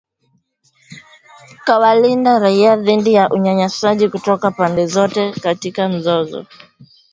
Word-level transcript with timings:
kuwalinda 1.65 2.39
raia 2.39 2.75
dhidi 2.75 3.13
ya 3.13 3.29
unyanyasaji 3.29 4.09
kutoka 4.09 4.51
pande 4.51 4.87
zote 4.87 5.31
katika 5.31 5.89
mzozo. 5.89 6.45